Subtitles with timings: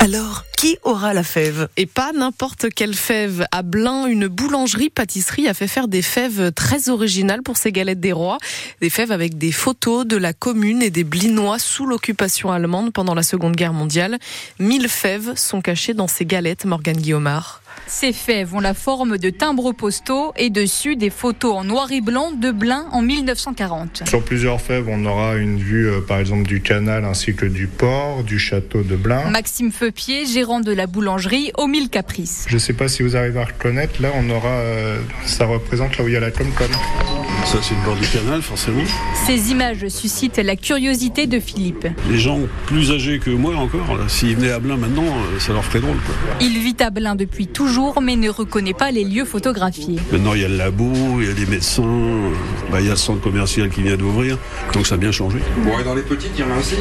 [0.00, 1.68] Alors, qui aura la fève?
[1.76, 3.46] Et pas n'importe quelle fève.
[3.50, 8.12] À Blain, une boulangerie-pâtisserie a fait faire des fèves très originales pour ses galettes des
[8.12, 8.38] rois.
[8.80, 13.14] Des fèves avec des photos de la commune et des blinois sous l'occupation allemande pendant
[13.14, 14.18] la Seconde Guerre mondiale.
[14.58, 17.62] Mille fèves sont cachées dans ces galettes, Morgane Guillaumard.
[17.88, 22.00] Ces fèves ont la forme de timbres postaux et dessus des photos en noir et
[22.00, 24.02] blanc de Blain en 1940.
[24.08, 27.68] Sur plusieurs fèves, on aura une vue euh, par exemple du canal ainsi que du
[27.68, 29.30] port, du château de Blain.
[29.30, 32.46] Maxime Feupier, gérant de la boulangerie aux mille caprices.
[32.48, 35.96] Je ne sais pas si vous arrivez à reconnaître, là on aura, euh, ça représente
[35.96, 36.66] là où il y a la Comcom.
[37.46, 38.82] Ça c'est le bord du canal forcément.
[39.24, 41.86] Ces images suscitent la curiosité de Philippe.
[42.10, 45.64] Les gens plus âgés que moi encore, s'ils venaient à Blain maintenant, euh, ça leur
[45.64, 45.96] ferait drôle.
[46.04, 46.14] Quoi.
[46.40, 49.96] Il vit à Blain depuis toujours mais ne reconnaît pas les lieux photographiés.
[50.10, 51.82] Maintenant, il y a le labo, il y a des médecins,
[52.70, 54.38] bah, il y a le centre commercial qui vient d'ouvrir,
[54.72, 55.38] donc ça a bien changé.
[55.58, 56.74] Bon, et dans les petites, il y en a aussi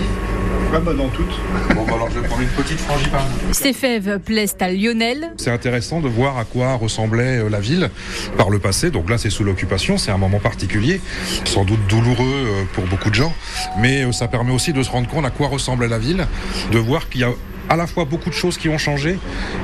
[0.75, 1.27] Dans toutes.
[1.73, 3.21] Bon, bah alors je vais prendre une petite frangipane.
[3.53, 5.31] Ces fèves plaisent à Lionel.
[5.38, 7.89] C'est intéressant de voir à quoi ressemblait euh, la ville
[8.38, 8.91] par le passé.
[8.91, 11.00] Donc là, c'est sous l'occupation, c'est un moment particulier,
[11.45, 13.33] sans doute douloureux euh, pour beaucoup de gens,
[13.80, 16.27] mais euh, ça permet aussi de se rendre compte à quoi ressemblait la ville,
[16.73, 17.31] de voir qu'il y a
[17.69, 19.17] à la fois beaucoup de choses qui ont changé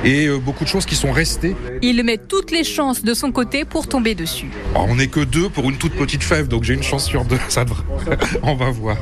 [0.04, 1.56] et euh, beaucoup de choses qui sont restées.
[1.82, 4.50] Il met toutes les chances de son côté pour tomber dessus.
[4.74, 7.24] Alors, on n'est que deux pour une toute petite fève, donc j'ai une chance sur
[7.24, 7.38] deux.
[7.48, 7.84] Ça devrait.
[8.42, 8.96] on va voir.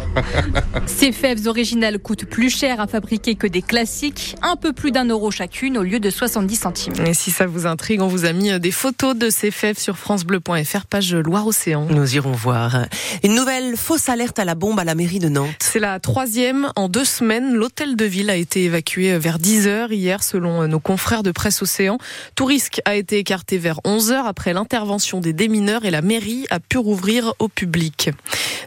[0.87, 5.07] Ces fèves originales coûtent plus cher à fabriquer que des classiques, un peu plus d'un
[5.07, 6.93] euro chacune au lieu de 70 centimes.
[7.07, 9.97] Et si ça vous intrigue, on vous a mis des photos de ces fèves sur
[9.97, 11.87] francebleu.fr, page Loire-Océan.
[11.91, 12.87] Nous irons voir.
[13.25, 15.51] Une nouvelle fausse alerte à la bombe à la mairie de Nantes.
[15.61, 17.55] C'est la troisième en deux semaines.
[17.55, 21.63] L'hôtel de ville a été évacué vers 10 heures hier, selon nos confrères de Presse
[21.63, 21.99] Océan.
[22.35, 26.47] Tout risque a été écarté vers 11 heures après l'intervention des démineurs et la mairie
[26.51, 28.11] a pu rouvrir au public.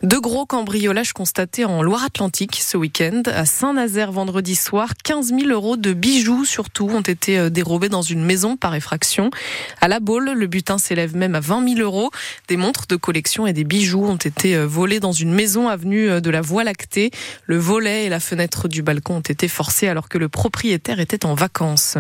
[0.04, 3.22] Deux gros cambriolages constatés en Loire-Atlantique ce week-end.
[3.28, 8.02] À Saint-Nazaire, vendredi soir, 15 000 euros de bijoux surtout ont été euh, dérobés dans
[8.02, 9.32] une maison par effraction.
[9.80, 12.12] À La Baule, le butin s'élève même à 20 000 euros.
[12.50, 16.10] Des montres de collection et des bijoux ont été euh, volés dans une maison avenue
[16.10, 17.12] euh, de la Voie lactée.
[17.46, 21.26] Le volet et la fenêtre du balcon ont été forcés alors que le propriétaire était
[21.26, 21.98] en vacances.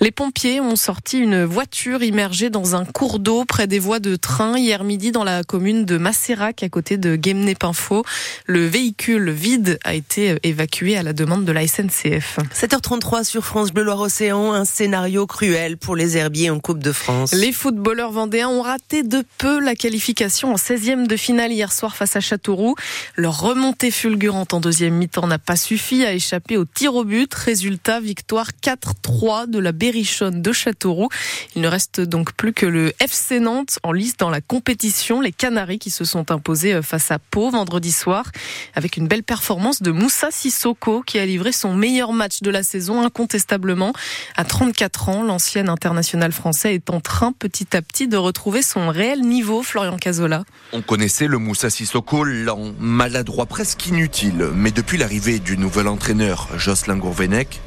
[0.00, 4.16] Les pompiers ont sorti une voiture immergée dans un cours d'eau près des voies de
[4.16, 8.04] train hier midi dans la commune de Macérac à côté de Guémené-Pinfo.
[8.46, 12.38] Le véhicule vide a été évacué à la demande de la SNCF.
[12.54, 17.32] 7h33 sur France Bleu Loire-Océan, un scénario cruel pour les herbiers en Coupe de France.
[17.32, 21.96] Les footballeurs vendéens ont raté de peu la qualification en 16e de finale hier soir
[21.96, 22.74] face à Châteauroux.
[23.16, 27.32] Leur remontée fulgurante en deuxième mi-temps n'a pas suffi à échapper au tir au but.
[27.46, 31.10] Résultat, victoire 4-3 de la Berrichonne de Châteauroux.
[31.54, 35.20] Il ne reste donc plus que le FC Nantes en lice dans la compétition.
[35.20, 38.32] Les Canaries qui se sont imposés face à Pau vendredi soir
[38.74, 42.64] avec une belle performance de Moussa Sissoko qui a livré son meilleur match de la
[42.64, 43.92] saison incontestablement.
[44.34, 48.88] À 34 ans, l'ancien international français est en train petit à petit de retrouver son
[48.88, 50.42] réel niveau, Florian Cazola.
[50.72, 54.48] On connaissait le Moussa Sissoko lent, maladroit, presque inutile.
[54.52, 56.96] Mais depuis l'arrivée du nouvel entraîneur, Jocelyn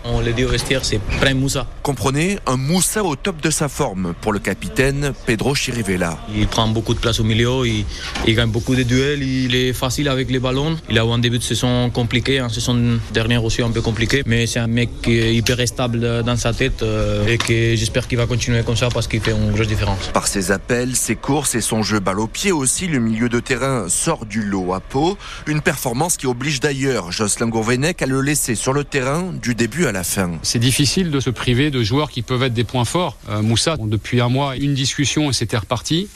[0.05, 1.67] On le dit au vestiaire, c'est Prime Moussa.
[1.83, 6.17] Comprenez, un Moussa au top de sa forme pour le capitaine Pedro Chirivella.
[6.35, 7.85] Il prend beaucoup de place au milieu, il,
[8.25, 10.77] il gagne beaucoup de duels, il est facile avec les ballons.
[10.89, 14.23] Il a eu un début de saison compliqué, en saison dernière aussi un peu compliqué,
[14.25, 18.25] mais c'est un mec hyper stable dans sa tête euh, et que j'espère qu'il va
[18.25, 20.07] continuer comme ça parce qu'il fait une grosse différence.
[20.13, 23.39] Par ses appels, ses courses et son jeu balle au pied aussi, le milieu de
[23.39, 25.17] terrain sort du lot à peau.
[25.47, 29.85] Une performance qui oblige d'ailleurs Jocelyn Gourvenec à le laisser sur le terrain du début
[29.87, 30.31] à la fin.
[30.41, 33.17] C'est difficile de se priver de joueurs qui peuvent être des points forts.
[33.29, 36.07] Euh, Moussa, depuis un mois, une discussion et c'était reparti.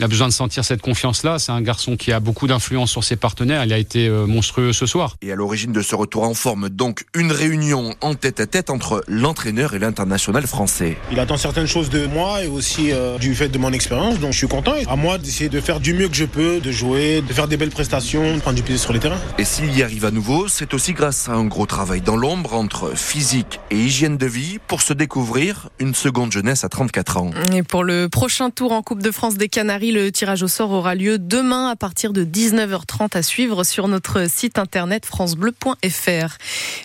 [0.00, 1.38] Il a besoin de sentir cette confiance-là.
[1.38, 3.66] C'est un garçon qui a beaucoup d'influence sur ses partenaires.
[3.66, 5.16] Il a été euh, monstrueux ce soir.
[5.20, 8.70] Et à l'origine de ce retour en forme, donc une réunion en tête à tête
[8.70, 10.96] entre l'entraîneur et l'international français.
[11.12, 14.18] Il attend certaines choses de moi et aussi euh, du fait de mon expérience.
[14.20, 14.72] Donc je suis content.
[14.88, 17.58] À moi d'essayer de faire du mieux que je peux, de jouer, de faire des
[17.58, 19.20] belles prestations, de prendre du plaisir sur les terrains.
[19.36, 22.54] Et s'il y arrive à nouveau, c'est aussi grâce à un gros travail dans l'ombre
[22.54, 27.30] entre physique et hygiène de vie pour se découvrir une seconde jeunesse à 34 ans.
[27.54, 30.70] Et pour le prochain tour en Coupe de France des Canaries, le tirage au sort
[30.70, 36.36] aura lieu demain à partir de 19h30 à suivre sur notre site internet francebleu.fr.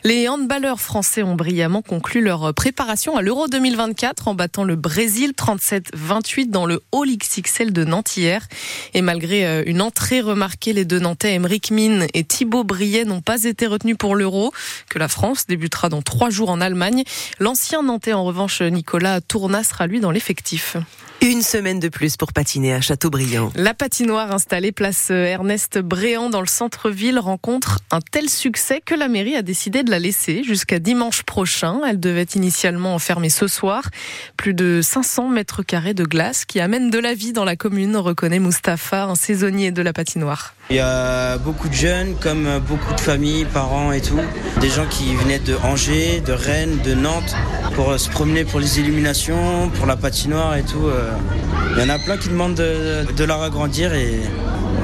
[0.04, 5.34] Les handballeurs français ont brillamment conclu leur préparation à l'Euro 2024 en battant le Brésil
[5.38, 8.48] 37-28 dans le All XXL de Nantes hier.
[8.94, 13.44] Et malgré une entrée remarquée, les deux Nantais, Emeric Mine et Thibaut Briet, n'ont pas
[13.44, 14.52] été retenus pour l'Euro,
[14.90, 17.04] que la France débutera dans trois jours en Allemagne.
[17.40, 20.78] L'ancien Nantais, en revanche, Nicolas Tourna, sera lui dans l'effectif.
[21.26, 23.52] Une semaine de plus pour patiner à Châteaubriand.
[23.56, 29.08] La patinoire installée place Ernest Bréant dans le centre-ville rencontre un tel succès que la
[29.08, 31.82] mairie a décidé de la laisser jusqu'à dimanche prochain.
[31.88, 33.90] Elle devait initialement fermer ce soir.
[34.38, 37.98] Plus de 500 mètres carrés de glace qui amènent de la vie dans la commune,
[37.98, 40.54] reconnaît Mustapha, un saisonnier de la patinoire.
[40.72, 44.20] Il y a beaucoup de jeunes, comme beaucoup de familles, parents et tout.
[44.62, 47.36] Des gens qui venaient de Angers, de Rennes, de Nantes
[47.76, 50.90] pour se promener pour les illuminations, pour la patinoire et tout.
[51.76, 54.22] Il y en a plein qui demandent de, la agrandir et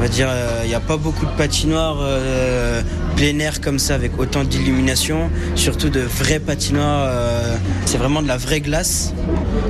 [0.01, 0.29] va dire
[0.63, 2.81] il n'y a pas beaucoup de patinoires euh,
[3.15, 7.07] plein air comme ça avec autant d'illumination, surtout de vraies patinoires.
[7.07, 7.55] Euh,
[7.85, 9.13] c'est vraiment de la vraie glace.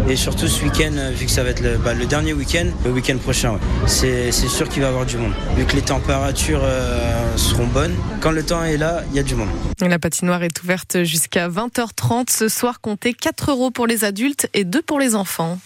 [0.07, 3.18] Et surtout ce week-end, vu que ça va être le, bah, dernier week-end, le week-end
[3.18, 5.33] prochain, c'est sûr qu'il va y avoir du monde.
[5.57, 9.24] Vu que les températures euh, seront bonnes, quand le temps est là, il y a
[9.24, 9.50] du monde.
[9.81, 12.81] La patinoire est ouverte jusqu'à 20h30 ce soir.
[12.81, 15.57] Comptez 4 euros pour les adultes et 2 pour les enfants.